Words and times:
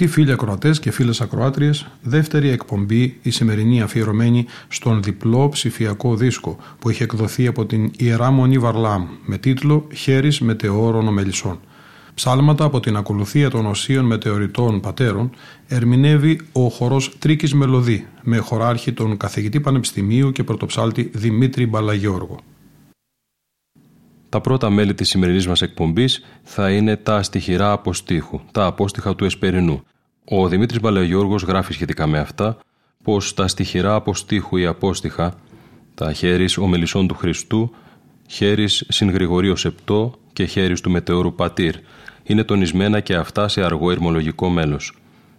Αγαπητοί 0.00 0.20
φίλοι 0.20 0.32
ακροατές 0.32 0.80
και 0.80 0.90
φίλες 0.90 1.20
ακροάτριες, 1.20 1.86
δεύτερη 2.02 2.48
εκπομπή 2.48 3.18
η 3.22 3.30
σημερινή 3.30 3.82
αφιερωμένη 3.82 4.46
στον 4.68 5.02
διπλό 5.02 5.48
ψηφιακό 5.48 6.16
δίσκο 6.16 6.56
που 6.78 6.88
έχει 6.88 7.02
εκδοθεί 7.02 7.46
από 7.46 7.66
την 7.66 7.90
Ιερά 7.96 8.30
Μονή 8.30 8.58
Βαρλάμ 8.58 9.06
με 9.24 9.38
τίτλο 9.38 9.86
Χέρις 9.94 10.40
Μετεώρων 10.40 11.08
Ομελισσών. 11.08 11.60
Ψάλματα 12.14 12.64
από 12.64 12.80
την 12.80 12.96
ακολουθία 12.96 13.50
των 13.50 13.66
οσίων 13.66 14.04
μετεωρητών 14.04 14.80
πατέρων 14.80 15.30
ερμηνεύει 15.68 16.40
ο 16.52 16.68
χορός 16.68 17.18
Τρίκης 17.18 17.54
Μελωδή 17.54 18.06
με 18.22 18.36
χωράρχη 18.36 18.92
τον 18.92 19.16
καθηγητή 19.16 19.60
Πανεπιστημίου 19.60 20.32
και 20.32 20.44
πρωτοψάλτη 20.44 21.10
Δημήτρη 21.14 21.66
Μπαλαγιώργο. 21.66 22.38
Τα 24.28 24.40
πρώτα 24.40 24.70
μέλη 24.70 24.94
της 24.94 25.08
σημερινής 25.08 25.46
μας 25.46 25.62
εκπομπής 25.62 26.24
θα 26.42 26.70
είναι 26.70 26.96
τα 26.96 27.22
στοιχειρά 27.22 27.72
αποστήχου, 27.72 28.40
τα 28.52 28.64
απόστιχα 28.64 29.14
του 29.14 29.24
Εσπερινού. 29.24 29.82
Ο 30.24 30.48
Δημήτρης 30.48 30.80
Μπαλαγιώργος 30.80 31.42
γράφει 31.42 31.72
σχετικά 31.72 32.06
με 32.06 32.18
αυτά 32.18 32.58
πως 33.02 33.34
τα 33.34 33.48
στοιχειρά 33.48 33.94
αποστήχου 33.94 34.56
ή 34.56 34.66
απόστιχα, 34.66 35.34
τα 35.94 36.12
χέρις 36.12 36.56
ομελισσών 36.56 37.06
του 37.08 37.14
Χριστού, 37.14 37.70
χέρις 38.26 38.84
συγγρηγορείο 38.88 39.56
σεπτό 39.56 40.14
και 40.32 40.44
χέρις 40.44 40.80
του 40.80 40.90
μετεώρου 40.90 41.34
πατήρ, 41.34 41.74
είναι 42.22 42.44
τονισμένα 42.44 43.00
και 43.00 43.14
αυτά 43.14 43.48
σε 43.48 43.62
αργό 43.62 43.90
ερμολογικό 43.90 44.48
μέλος. 44.48 44.98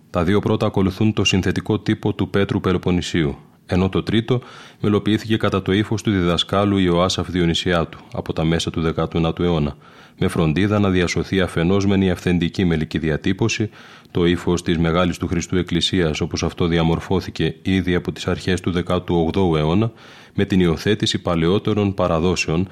Τα 0.10 0.24
δύο 0.24 0.40
πρώτα 0.40 0.66
ακολουθούν 0.66 1.14
το 1.14 1.24
συνθετικό 1.24 1.80
τύπο 1.80 2.14
του 2.14 2.30
Πέτρου 2.30 2.60
Πελοποννησίου, 2.60 3.38
ενώ 3.70 3.90
το 3.90 4.04
τρίτο 4.04 4.42
μελοποιήθηκε 4.80 5.38
κατά 5.38 5.62
το 5.62 5.72
ύφος 5.72 6.02
του 6.02 6.12
διδασκάλου 6.12 6.78
Ιωάσαφ 6.78 7.30
Διονυσιάτου 7.30 8.00
από 8.14 8.34
τα 8.34 8.44
μέσα 8.44 8.70
του 8.72 8.94
19ου 8.96 9.40
αιώνα, 9.40 9.78
με 10.20 10.28
φροντίδα 10.28 10.80
να 10.80 10.90
διασωθεί 10.90 11.42
αφενός 11.42 11.86
μεν 11.86 12.02
η 12.02 12.12
αυθεντική 12.12 12.66
μελική 12.66 12.98
διατύπωση, 12.98 13.70
το 14.12 14.26
ύφος 14.26 14.64
της 14.64 14.78
Μεγάλης 14.78 15.18
του 15.18 15.28
Χριστού 15.28 15.58
Εκκλησίας 15.58 16.22
όπως 16.22 16.44
αυτό 16.44 16.68
διαμορφώθηκε 16.68 17.56
ήδη 17.62 17.96
από 17.96 18.12
τις 18.12 18.28
αρχές 18.28 18.62
του 18.62 18.74
18ου 18.88 19.58
αιώνα, 19.58 19.92
με 20.34 20.46
την 20.46 20.60
υιοθέτηση 20.60 21.22
παλαιότερων 21.22 21.94
παραδόσεων, 21.94 22.68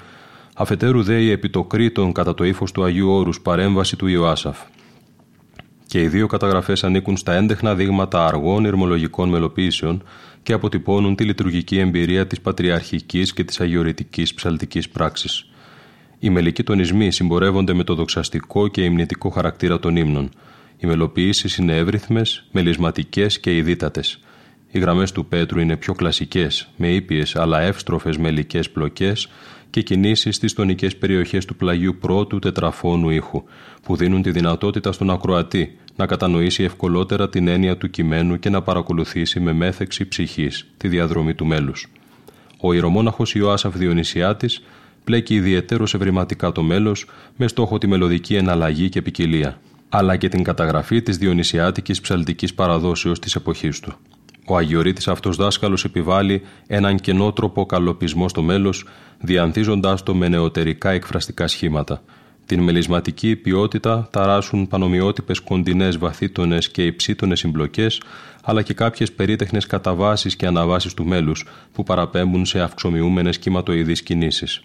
αφετέρου 0.56 1.04
δε 1.04 1.22
η 1.22 1.32
επιτοκρίτων 1.32 2.12
κατά 2.12 2.34
το 2.34 2.44
ύφος 2.44 2.72
του 2.72 2.84
Αγίου 2.84 3.12
Όρους 3.12 3.42
παρέμβαση 3.42 3.96
του 3.96 4.08
Ιωάσαφ. 4.08 4.58
Και 5.88 6.02
οι 6.02 6.08
δύο 6.08 6.28
καταγραφές 6.28 6.84
ανήκουν 6.84 7.18
στα 7.18 7.34
έντεχνα 7.34 7.76
δείγματα 7.76 8.26
αργών 8.26 8.66
ερμολογικών 8.66 9.30
μελοποίησεων 9.30 10.04
και 10.48 10.54
αποτυπώνουν 10.54 11.16
τη 11.16 11.24
λειτουργική 11.24 11.80
εμπειρία 11.80 12.28
της 12.28 12.42
πατριαρχικής 12.42 13.34
και 13.34 13.44
της 13.44 13.60
αγιορητική 13.60 14.24
ψαλτικής 14.36 14.90
πράξης. 14.90 15.50
Οι 16.20 16.30
μελικοί 16.30 16.64
τονισμοί 16.64 17.12
συμπορεύονται 17.12 17.74
με 17.74 17.84
το 17.84 17.96
δοξαστικό 17.96 18.68
και 18.68 18.84
υμνητικό 18.84 19.30
χαρακτήρα 19.30 19.80
των 19.80 19.96
ύμνων. 19.96 20.30
Οι 20.78 20.88
μελοποιήσεις 20.88 21.56
είναι 21.56 21.78
εύρυθμες, 21.78 22.48
μελισματικές 22.52 23.40
και 23.40 23.56
ειδίτατε. 23.56 24.02
Οι 24.72 24.80
γραμμές 24.80 25.12
του 25.12 25.26
Πέτρου 25.26 25.60
είναι 25.60 25.78
πιο 25.78 25.94
κλασικές, 25.94 26.70
με 26.78 26.94
ήπιες 26.94 27.36
αλλά 27.36 27.62
εύστροφες 27.62 28.18
μελικές 28.18 28.70
πλοκέ 28.70 29.14
και 29.70 29.82
κινήσεις 29.82 30.36
στις 30.36 30.54
τονικές 30.54 30.96
περιοχές 30.96 31.46
του 31.46 31.56
πλαγιού 31.56 31.98
πρώτου 32.00 32.40
τετραφώνου 32.40 33.10
ήχου, 33.10 33.44
που 33.84 33.96
δίνουν 33.96 34.22
τη 34.22 34.32
δυνατότητα 34.32 34.92
στον 34.92 35.10
ακροατή 35.10 35.78
να 35.98 36.06
κατανοήσει 36.06 36.64
ευκολότερα 36.64 37.30
την 37.30 37.48
έννοια 37.48 37.78
του 37.78 37.90
κειμένου 37.90 38.40
και 38.40 38.50
να 38.50 38.62
παρακολουθήσει 38.62 39.40
με 39.40 39.54
μέθεξη 39.54 40.08
ψυχής 40.08 40.68
τη 40.78 40.88
διαδρομή 40.88 41.34
του 41.34 41.46
μέλους. 41.46 41.88
Ο 42.60 42.74
ιερομόναχος 42.74 43.36
Ιωάσαφ 43.36 43.76
Διονυσιάτη 43.76 44.50
πλέκει 45.04 45.36
ιδιαίτερος 45.36 45.94
ευρηματικά 45.94 46.52
το 46.52 46.64
μέλος 46.64 47.06
με 47.36 47.48
στόχο 47.48 47.78
τη 47.78 47.88
μελωδική 47.88 48.36
εναλλαγή 48.36 48.90
και 48.90 49.02
ποικιλία, 49.02 49.60
αλλά 49.90 50.16
και 50.16 50.30
την 50.30 50.44
καταγραφή 50.44 51.02
της 51.02 51.18
διονυσιάτικης 51.18 52.02
ψαλτικής 52.02 52.54
παραδόσεως 52.54 53.20
της 53.20 53.36
εποχής 53.36 53.80
του. 53.80 53.94
Ο 54.50 54.58
Αγιορείτης 54.58 55.08
αυτός 55.08 55.36
δάσκαλος 55.36 55.84
επιβάλλει 55.84 56.42
έναν 56.68 56.96
κενότροπο 56.96 57.66
καλοπισμό 57.66 58.30
στο 58.30 58.42
μέλος, 58.42 58.86
διανθίζοντάς 59.20 60.04
το 60.04 60.16
με 60.16 60.28
νεωτερικά 60.28 60.90
εκφραστικά 60.90 61.48
σχήματα. 61.48 62.02
Την 62.48 62.64
μελισματική 62.64 63.36
ποιότητα 63.36 64.08
ταράσουν 64.12 64.68
πανομοιότυπες 64.68 65.40
κοντινές 65.40 65.98
βαθύτονες 65.98 66.70
και 66.70 66.86
υψίτονες 66.86 67.40
συμπλοκές, 67.40 68.02
αλλά 68.44 68.62
και 68.62 68.74
κάποιες 68.74 69.12
περίτεχνες 69.12 69.66
καταβάσεις 69.66 70.36
και 70.36 70.46
αναβάσεις 70.46 70.94
του 70.94 71.06
μέλους 71.06 71.46
που 71.74 71.84
παραπέμπουν 71.84 72.46
σε 72.46 72.60
αυξομοιούμενες 72.60 73.40
κυματοειδείς 73.40 74.02
κινήσεις. 74.02 74.62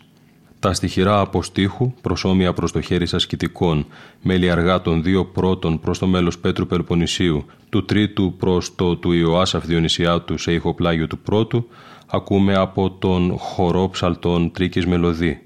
Τα 0.58 0.72
στοιχειρά 0.72 1.20
αποστήχου, 1.20 1.92
προσώμια 2.00 2.52
προς 2.52 2.72
το 2.72 2.80
χέρι 2.80 3.06
ασκητικών, 3.12 3.86
μέλη 4.22 4.50
αργά 4.50 4.80
των 4.82 5.02
δύο 5.02 5.24
πρώτων 5.24 5.80
προς 5.80 5.98
το 5.98 6.06
μέλος 6.06 6.38
Πέτρου 6.38 6.66
Πελοποννησίου, 6.66 7.46
του 7.68 7.84
τρίτου 7.84 8.34
προς 8.38 8.74
το 8.74 8.96
του 8.96 9.12
Ιωάσαφ 9.12 9.66
Διονυσιάτου 9.66 10.38
σε 10.38 10.52
ηχοπλάγιο 10.52 11.06
του 11.06 11.18
πρώτου, 11.18 11.66
ακούμε 12.06 12.54
από 12.54 12.90
τον 12.90 13.36
χορό 13.38 13.88
ψαλτών 13.88 14.52
Τρίκης 14.52 14.86
Μελωδή, 14.86 15.42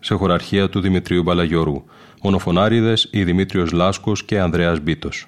σε 0.00 0.14
χωραρχία 0.14 0.68
του 0.68 0.80
Δημητρίου 0.80 1.22
Μπαλαγιώργου, 1.22 1.84
μονοφωνάριδες 2.22 3.08
η 3.10 3.24
Δημήτριος 3.24 3.72
Λάσκος 3.72 4.24
και 4.24 4.40
Ανδρέας 4.40 4.80
Μπίτος. 4.80 5.26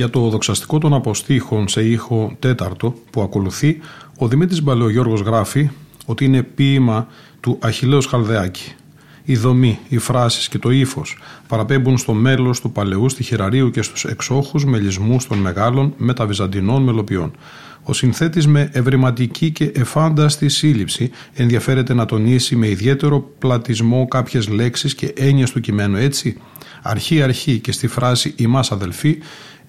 Για 0.00 0.10
το 0.10 0.28
δοξαστικό 0.28 0.78
των 0.78 0.94
αποστήχων 0.94 1.68
σε 1.68 1.84
ήχο 1.84 2.36
τέταρτο 2.38 2.94
που 3.10 3.22
ακολουθεί, 3.22 3.80
ο 4.18 4.28
Δημήτρης 4.28 4.62
Μπαλαιογιώργος 4.62 5.20
γράφει 5.20 5.70
ότι 6.06 6.24
είναι 6.24 6.42
ποίημα 6.42 7.06
του 7.40 7.58
Αχιλέως 7.60 8.06
Χαλδεάκη. 8.06 8.72
Η 9.24 9.36
δομή, 9.36 9.78
οι 9.88 9.98
φράσεις 9.98 10.48
και 10.48 10.58
το 10.58 10.70
ύφος 10.70 11.18
παραπέμπουν 11.48 11.98
στο 11.98 12.12
μέλος 12.12 12.60
του 12.60 12.72
παλαιού 12.72 13.08
στοιχειραρίου 13.08 13.70
και 13.70 13.82
στους 13.82 14.04
εξόχους 14.04 14.64
μελισμούς 14.64 15.26
των 15.26 15.38
μεγάλων 15.38 15.94
μεταβυζαντινών 15.96 16.82
μελοποιών. 16.82 17.30
Ο 17.82 17.92
συνθέτης 17.92 18.46
με 18.46 18.70
ευρηματική 18.72 19.50
και 19.50 19.72
εφάνταστη 19.74 20.48
σύλληψη 20.48 21.10
ενδιαφέρεται 21.34 21.94
να 21.94 22.06
τονίσει 22.06 22.56
με 22.56 22.68
ιδιαίτερο 22.68 23.30
πλατισμό 23.38 24.08
κάποιες 24.08 24.48
λέξεις 24.48 24.94
και 24.94 25.12
έννοιες 25.16 25.50
του 25.50 25.60
κειμένου 25.60 25.96
έτσι. 25.96 26.36
Αρχή-αρχή 26.82 27.58
και 27.58 27.72
στη 27.72 27.86
φράση 27.86 28.34
«ημάς 28.36 28.72
αδελφοί» 28.72 29.18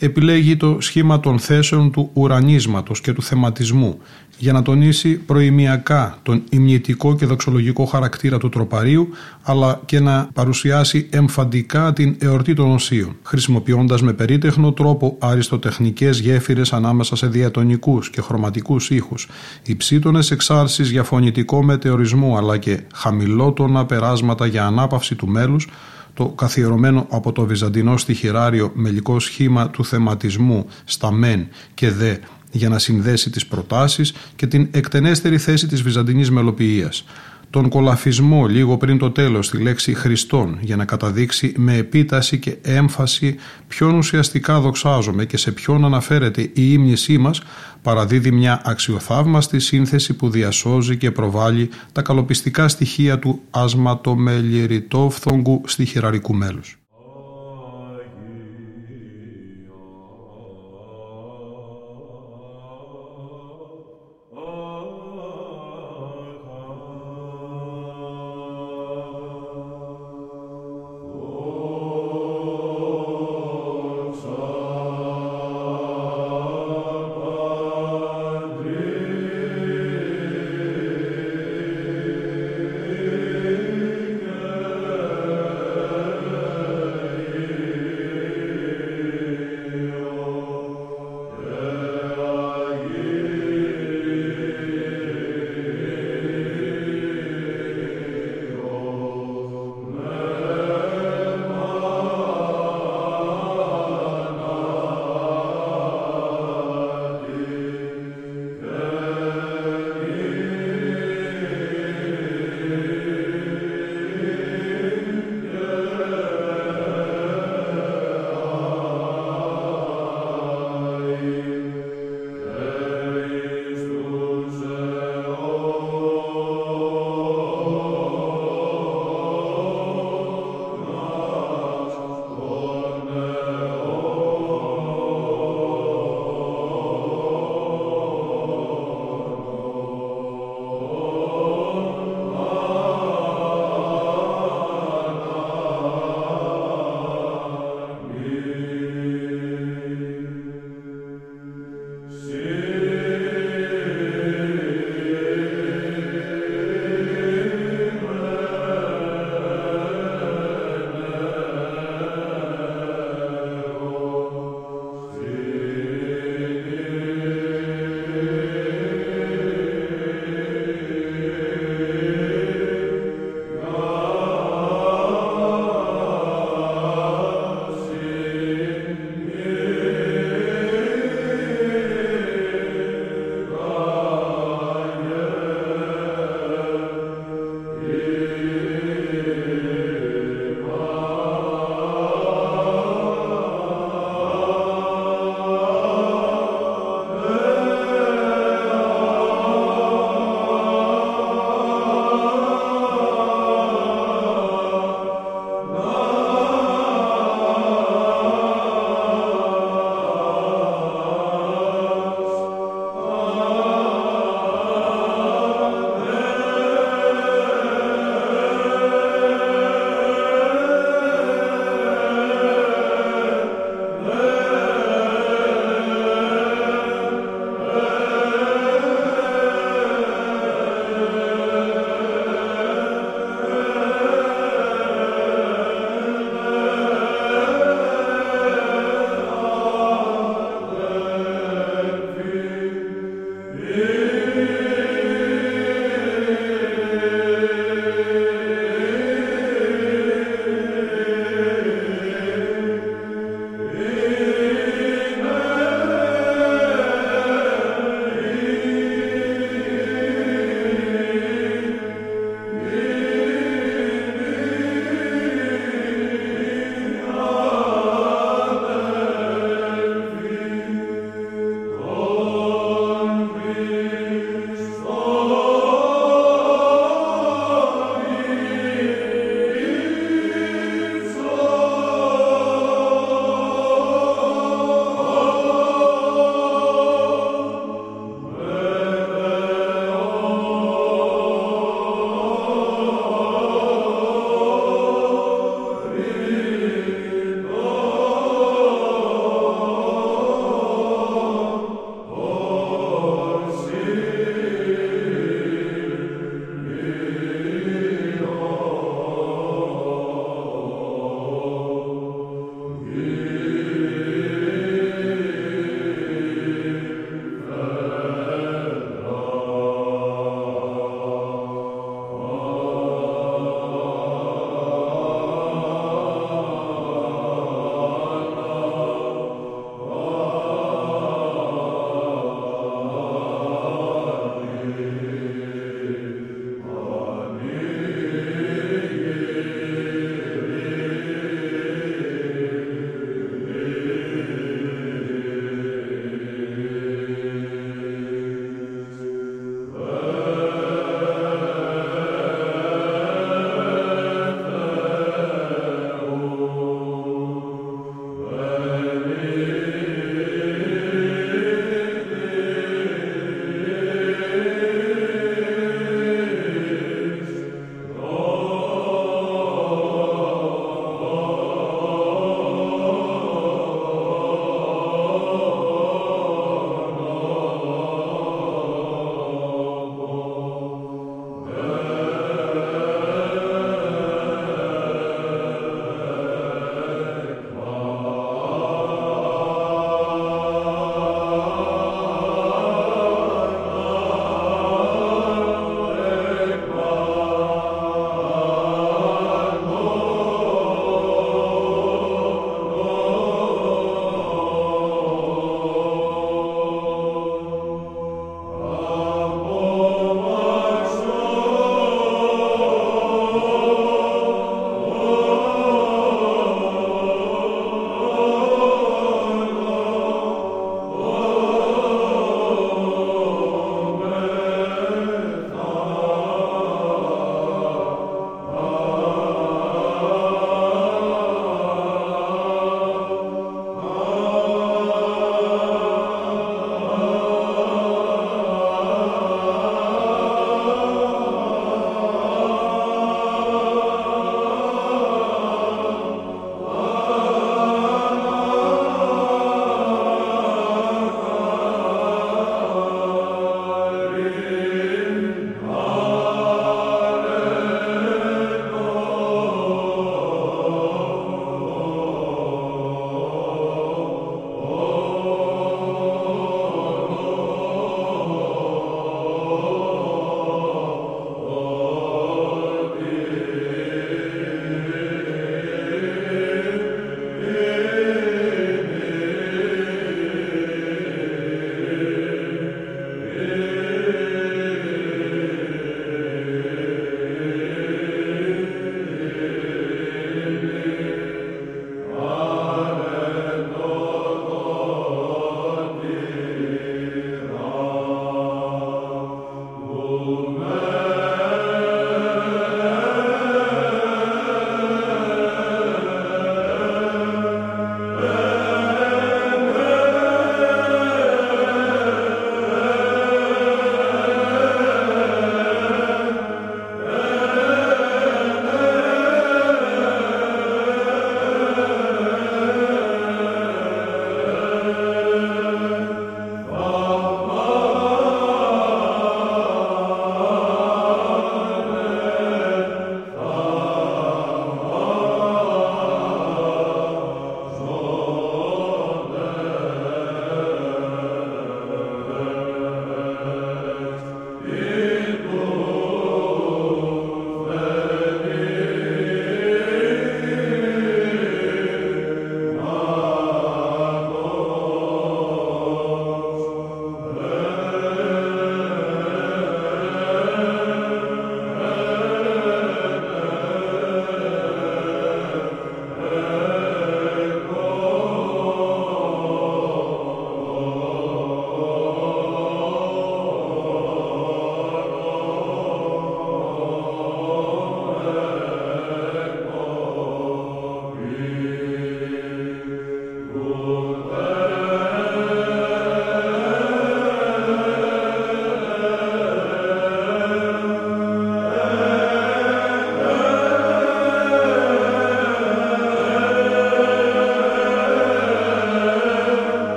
επιλέγει 0.00 0.56
το 0.56 0.76
σχήμα 0.80 1.20
των 1.20 1.38
θέσεων 1.38 1.90
του 1.90 2.10
ουρανίσματος 2.12 3.00
και 3.00 3.12
του 3.12 3.22
θεματισμού 3.22 3.98
για 4.38 4.52
να 4.52 4.62
τονίσει 4.62 5.14
προημιακά 5.16 6.18
τον 6.22 6.42
ημνητικό 6.50 7.16
και 7.16 7.26
δοξολογικό 7.26 7.84
χαρακτήρα 7.84 8.38
του 8.38 8.48
τροπαρίου 8.48 9.08
αλλά 9.42 9.80
και 9.84 10.00
να 10.00 10.28
παρουσιάσει 10.32 11.08
εμφαντικά 11.10 11.92
την 11.92 12.16
εορτή 12.18 12.54
των 12.54 12.70
οσίων 12.70 13.16
χρησιμοποιώντας 13.22 14.02
με 14.02 14.12
περίτεχνο 14.12 14.72
τρόπο 14.72 15.16
αριστοτεχνικές 15.18 16.20
γέφυρες 16.20 16.72
ανάμεσα 16.72 17.16
σε 17.16 17.26
διατονικούς 17.26 18.10
και 18.10 18.20
χρωματικούς 18.20 18.90
ήχους 18.90 19.28
υψίτονες 19.62 20.30
εξάρσεις 20.30 20.90
για 20.90 21.02
φωνητικό 21.02 21.62
μετεωρισμό 21.62 22.36
αλλά 22.36 22.58
και 22.58 22.80
χαμηλότονα 22.94 23.86
περάσματα 23.86 24.46
για 24.46 24.66
ανάπαυση 24.66 25.14
του 25.14 25.28
μέλους 25.28 25.68
το 26.14 26.26
καθιερωμένο 26.26 27.06
από 27.10 27.32
το 27.32 27.46
βυζαντινό 27.46 27.96
στοιχειράριο 27.96 28.70
μελικό 28.74 29.20
σχήμα 29.20 29.70
του 29.70 29.84
θεματισμού 29.84 30.66
στα 30.84 31.10
μεν 31.12 31.48
και 31.74 31.90
δε 31.90 32.16
για 32.50 32.68
να 32.68 32.78
συνδέσει 32.78 33.30
τις 33.30 33.46
προτάσεις 33.46 34.14
και 34.36 34.46
την 34.46 34.68
εκτενέστερη 34.70 35.38
θέση 35.38 35.66
της 35.66 35.82
βυζαντινής 35.82 36.30
μελοποιίας. 36.30 37.04
Τον 37.50 37.68
κολαφισμό 37.68 38.46
λίγο 38.46 38.76
πριν 38.76 38.98
το 38.98 39.10
τέλος 39.10 39.46
στη 39.46 39.58
λέξη 39.58 39.94
Χριστόν 39.94 40.58
για 40.60 40.76
να 40.76 40.84
καταδείξει 40.84 41.52
με 41.56 41.76
επίταση 41.76 42.38
και 42.38 42.56
έμφαση 42.62 43.36
ποιον 43.68 43.94
ουσιαστικά 43.94 44.60
δοξάζομαι 44.60 45.24
και 45.24 45.36
σε 45.36 45.52
ποιον 45.52 45.84
αναφέρεται 45.84 46.40
η 46.40 46.52
ύμνησή 46.54 47.18
μας 47.18 47.42
παραδίδει 47.82 48.30
μια 48.30 48.62
αξιοθαύμαστη 48.64 49.58
σύνθεση 49.58 50.14
που 50.14 50.30
διασώζει 50.30 50.96
και 50.96 51.10
προβάλλει 51.10 51.70
τα 51.92 52.02
καλοπιστικά 52.02 52.68
στοιχεία 52.68 53.18
του 53.18 53.40
ασματομελιεριτόφθογκου 53.50 55.62
στοιχειραρικού 55.66 56.34
μέλους. 56.34 56.79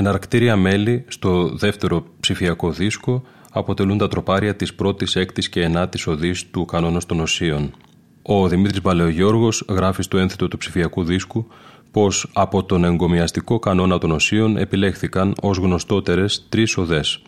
Εναρκτήρια 0.00 0.56
μέλη 0.56 1.04
στο 1.08 1.48
δεύτερο 1.54 2.04
ψηφιακό 2.20 2.70
δίσκο 2.70 3.22
αποτελούν 3.50 3.98
τα 3.98 4.08
τροπάρια 4.08 4.56
της 4.56 4.74
πρώτης, 4.74 5.16
έκτης 5.16 5.48
και 5.48 5.62
ενάτης 5.62 6.06
οδής 6.06 6.50
του 6.50 6.64
κανόνος 6.64 7.06
των 7.06 7.20
οσίων. 7.20 7.74
Ο 8.22 8.48
Δημήτρης 8.48 8.80
Παλαιογιώργος 8.80 9.64
γράφει 9.68 10.02
στο 10.02 10.18
ένθετο 10.18 10.48
του 10.48 10.56
ψηφιακού 10.56 11.04
δίσκου 11.04 11.46
πως 11.90 12.30
από 12.32 12.64
τον 12.64 12.84
εγκομιαστικό 12.84 13.58
κανόνα 13.58 13.98
των 13.98 14.10
οσίων 14.10 14.56
επιλέχθηκαν 14.56 15.34
ως 15.40 15.56
γνωστότερες 15.56 16.46
τρεις 16.48 16.76
οδές. 16.76 17.22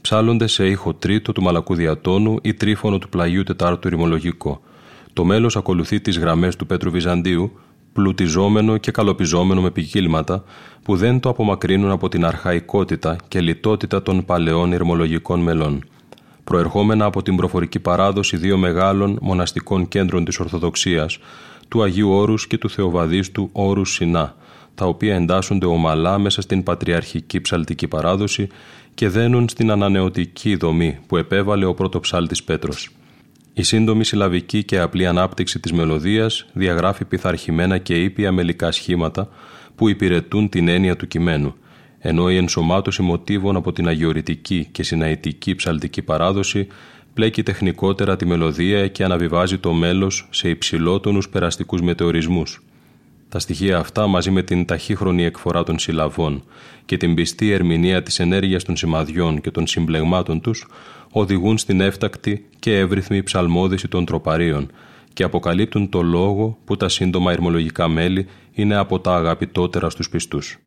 Ψάλλονται 0.00 0.46
σε 0.46 0.66
ήχο 0.66 0.94
τρίτο 0.94 1.32
του 1.32 1.42
μαλακού 1.42 1.74
διατόνου 1.74 2.38
ή 2.42 2.54
τρίφωνο 2.54 2.98
του 2.98 3.08
πλαγιού 3.08 3.42
τετάρτου 3.42 3.88
ρημολογικό. 3.88 4.60
Το 5.12 5.24
μέλος 5.24 5.56
ακολουθεί 5.56 6.00
τις 6.00 6.18
γραμμές 6.18 6.56
του 6.56 6.66
Πέτρου 6.66 6.90
Βυζαντίου 6.90 7.52
πλουτιζόμενο 7.94 8.76
και 8.76 8.90
καλοπιζόμενο 8.90 9.60
με 9.60 9.70
ποικίλματα 9.70 10.44
που 10.82 10.96
δεν 10.96 11.20
το 11.20 11.28
απομακρύνουν 11.28 11.90
από 11.90 12.08
την 12.08 12.24
αρχαϊκότητα 12.24 13.16
και 13.28 13.40
λιτότητα 13.40 14.02
των 14.02 14.24
παλαιών 14.24 14.72
ηρμολογικών 14.72 15.40
μελών. 15.40 15.84
Προερχόμενα 16.44 17.04
από 17.04 17.22
την 17.22 17.36
προφορική 17.36 17.78
παράδοση 17.78 18.36
δύο 18.36 18.56
μεγάλων 18.56 19.18
μοναστικών 19.20 19.88
κέντρων 19.88 20.24
της 20.24 20.40
Ορθοδοξίας, 20.40 21.18
του 21.68 21.82
Αγίου 21.82 22.10
Όρους 22.10 22.46
και 22.46 22.58
του 22.58 22.70
Θεοβαδίστου 22.70 23.48
Όρους 23.52 23.92
Σινά, 23.92 24.34
τα 24.74 24.86
οποία 24.86 25.14
εντάσσονται 25.14 25.66
ομαλά 25.66 26.18
μέσα 26.18 26.40
στην 26.40 26.62
πατριαρχική 26.62 27.40
ψαλτική 27.40 27.88
παράδοση 27.88 28.48
και 28.94 29.08
δένουν 29.08 29.48
στην 29.48 29.70
ανανεωτική 29.70 30.56
δομή 30.56 30.98
που 31.06 31.16
επέβαλε 31.16 31.64
ο 31.64 31.74
πρώτο 31.74 32.00
ψάλτης 32.00 32.44
Πέτρος. 32.44 32.90
Η 33.56 33.62
σύντομη 33.62 34.04
συλλαβική 34.04 34.64
και 34.64 34.78
απλή 34.78 35.06
ανάπτυξη 35.06 35.60
της 35.60 35.72
μελωδίας 35.72 36.46
διαγράφει 36.52 37.04
πειθαρχημένα 37.04 37.78
και 37.78 38.02
ήπια 38.02 38.32
μελικά 38.32 38.72
σχήματα 38.72 39.28
που 39.74 39.88
υπηρετούν 39.88 40.48
την 40.48 40.68
έννοια 40.68 40.96
του 40.96 41.06
κειμένου, 41.06 41.54
ενώ 41.98 42.30
η 42.30 42.36
ενσωμάτωση 42.36 43.02
μοτίβων 43.02 43.56
από 43.56 43.72
την 43.72 43.88
αγιορητική 43.88 44.68
και 44.72 44.82
συναητική 44.82 45.54
ψαλτική 45.54 46.02
παράδοση 46.02 46.66
πλέκει 47.14 47.42
τεχνικότερα 47.42 48.16
τη 48.16 48.26
μελωδία 48.26 48.88
και 48.88 49.04
αναβιβάζει 49.04 49.58
το 49.58 49.72
μέλος 49.72 50.28
σε 50.30 50.48
υψηλότονους 50.48 51.28
περαστικούς 51.28 51.82
μετεωρισμούς. 51.82 52.62
Τα 53.28 53.38
στοιχεία 53.38 53.78
αυτά 53.78 54.06
μαζί 54.06 54.30
με 54.30 54.42
την 54.42 54.64
ταχύχρονη 54.64 55.24
εκφορά 55.24 55.62
των 55.62 55.78
συλλαβών 55.78 56.44
και 56.84 56.96
την 56.96 57.14
πιστή 57.14 57.50
ερμηνεία 57.50 58.02
της 58.02 58.18
ενέργειας 58.20 58.64
των 58.64 58.76
σημαδιών 58.76 59.40
και 59.40 59.50
των 59.50 59.66
συμπλεγμάτων 59.66 60.40
τους 60.40 60.66
οδηγούν 61.16 61.58
στην 61.58 61.80
έφτακτη 61.80 62.48
και 62.58 62.78
εύρυθμη 62.78 63.22
ψαλμόδηση 63.22 63.88
των 63.88 64.04
τροπαρίων 64.04 64.70
και 65.12 65.22
αποκαλύπτουν 65.22 65.88
το 65.88 66.02
λόγο 66.02 66.58
που 66.64 66.76
τα 66.76 66.88
σύντομα 66.88 67.32
ερμολογικά 67.32 67.88
μέλη 67.88 68.26
είναι 68.52 68.76
από 68.76 69.00
τα 69.00 69.14
αγαπητότερα 69.14 69.90
στους 69.90 70.08
πιστούς. 70.08 70.58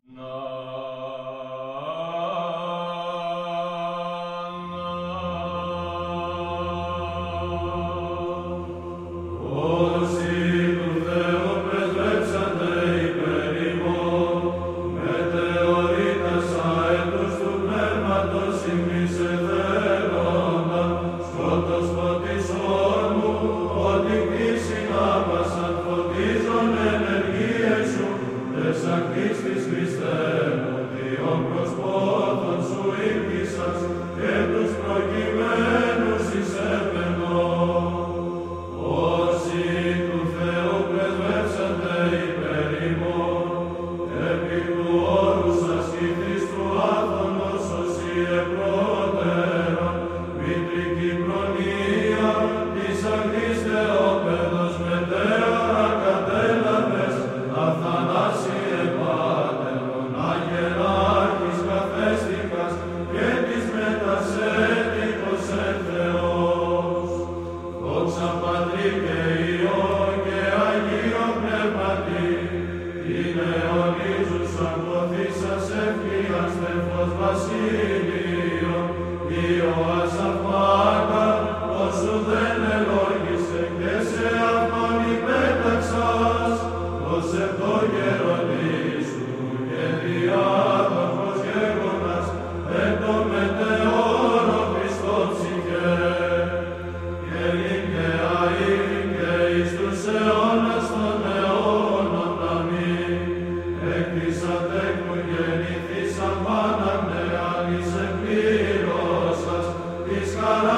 la 110.48 110.62
la 110.62 110.77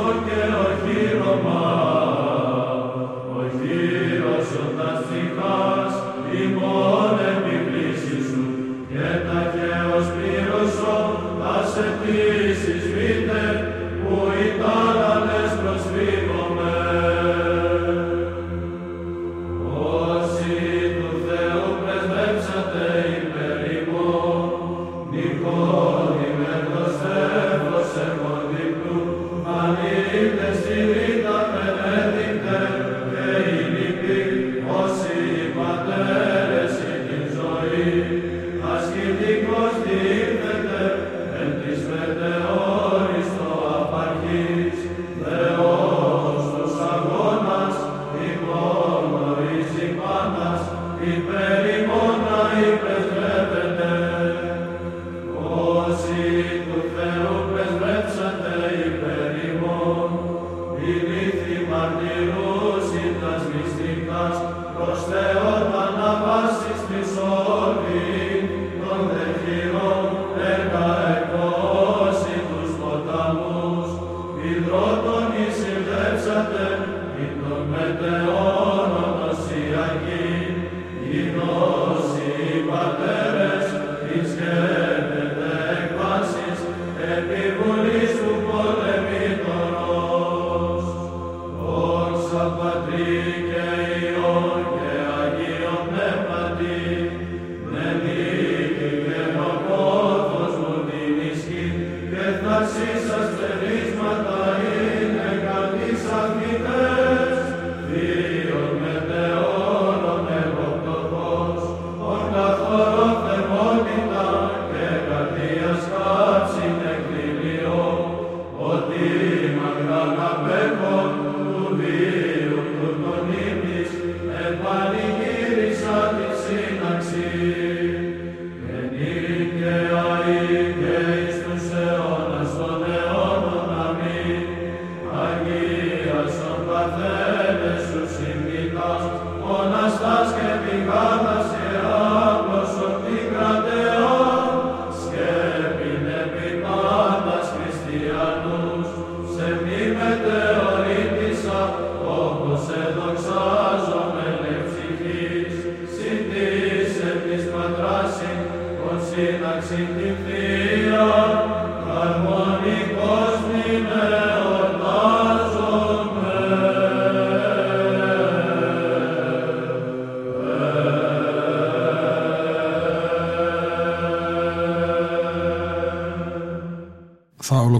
Soke 0.00 0.40
oi 0.60 0.76
hiro 0.86 1.34
mai. 1.44 1.79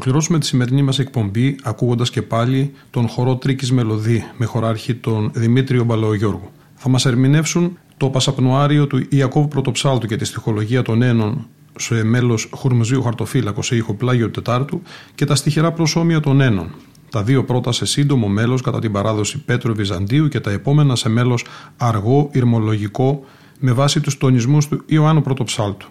Ολοκληρώσουμε 0.00 0.38
τη 0.38 0.46
σημερινή 0.46 0.82
μας 0.82 0.98
εκπομπή 0.98 1.56
ακούγοντας 1.62 2.10
και 2.10 2.22
πάλι 2.22 2.72
τον 2.90 3.08
χορό 3.08 3.36
Τρίκης 3.36 3.72
Μελωδή 3.72 4.24
με 4.36 4.46
χωράρχη 4.46 4.94
τον 4.94 5.30
Δημήτριο 5.34 5.84
Μπαλαιογιώργου. 5.84 6.50
Θα 6.74 6.88
μας 6.88 7.06
ερμηνεύσουν 7.06 7.78
το 7.96 8.08
Πασαπνοάριο 8.08 8.86
του 8.86 9.06
Ιακώβου 9.08 9.48
Πρωτοψάλτου 9.48 10.06
και 10.06 10.16
τη 10.16 10.24
στοιχολογία 10.24 10.82
των 10.82 11.02
Ένων 11.02 11.46
σε 11.78 12.04
μέλος 12.04 12.48
Χουρμουζίου 12.54 13.02
Χαρτοφύλακος 13.02 13.66
σε 13.66 13.76
ήχο 13.76 13.94
πλάγιο 13.94 14.30
Τετάρτου 14.30 14.82
και 15.14 15.24
τα 15.24 15.34
στοιχερά 15.34 15.72
προσώμια 15.72 16.20
των 16.20 16.40
Ένων. 16.40 16.74
Τα 17.10 17.22
δύο 17.22 17.44
πρώτα 17.44 17.72
σε 17.72 17.86
σύντομο 17.86 18.28
μέλος 18.28 18.62
κατά 18.62 18.78
την 18.78 18.92
παράδοση 18.92 19.44
Πέτρου 19.44 19.74
Βυζαντίου 19.74 20.28
και 20.28 20.40
τα 20.40 20.50
επόμενα 20.50 20.96
σε 20.96 21.08
μέλος 21.08 21.44
αργό, 21.76 22.28
ηρμολογικό 22.32 23.24
με 23.58 23.72
βάση 23.72 24.00
τους 24.00 24.18
τονισμούς 24.18 24.68
του 24.68 24.82
Ιωάννου 24.86 25.22
Πρωτοψάλτου. 25.22 25.88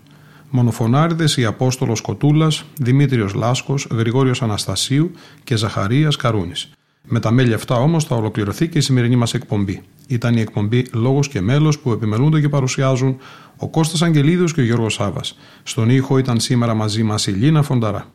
Μονοφωνάριδες 0.50 1.38
οι 1.38 1.46
Απόστολος 1.46 2.02
Κοτούλας, 2.02 2.66
Δημήτριος 2.80 3.34
Λάσκος, 3.34 3.88
Γρηγόριος 3.92 4.42
Αναστασίου 4.42 5.12
και 5.44 5.56
Ζαχαρίας 5.56 6.16
Καρούνης. 6.16 6.70
Με 7.08 7.20
τα 7.20 7.32
μέλη 7.32 7.54
αυτά 7.54 7.76
όμως 7.76 8.04
θα 8.04 8.16
ολοκληρωθεί 8.16 8.68
και 8.68 8.78
η 8.78 8.82
σημερινή 8.82 9.16
μας 9.16 9.34
εκπομπή. 9.34 9.82
Ήταν 10.08 10.38
η 10.38 10.40
εκπομπή 10.42 10.86
Λόγος 10.94 11.28
και 11.28 11.42
Μέλος 11.42 11.80
που 11.80 11.92
επιμελούνται 11.92 12.42
και 12.42 12.50
παρουσιάζουν 12.50 13.18
ο 13.58 13.68
Κώστας 13.68 14.02
Αγγελίδος 14.02 14.54
και 14.54 14.62
ο 14.62 14.64
Γιώργος 14.64 14.94
Σάβα. 14.94 15.22
Στον 15.64 15.90
ήχο 15.90 16.18
ήταν 16.18 16.40
σήμερα 16.40 16.74
μαζί 16.74 17.04
μας 17.04 17.28
η 17.28 17.32
Λίνα 17.32 17.62
Φονταρά. 17.62 18.06